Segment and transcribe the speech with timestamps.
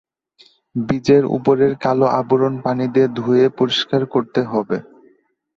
[0.75, 4.77] বীজের উপরের কালো আবরণ পানি দিয়ে ধুয়ে পরিষ্কার করতে হবে।